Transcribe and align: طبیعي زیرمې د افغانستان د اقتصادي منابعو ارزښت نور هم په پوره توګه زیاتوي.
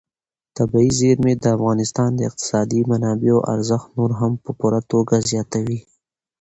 طبیعي 0.57 0.89
زیرمې 0.99 1.33
د 1.37 1.45
افغانستان 1.55 2.09
د 2.15 2.19
اقتصادي 2.29 2.81
منابعو 2.91 3.45
ارزښت 3.53 3.87
نور 3.97 4.11
هم 4.19 4.33
په 4.43 4.51
پوره 4.59 4.79
توګه 4.91 5.15
زیاتوي. 5.29 5.79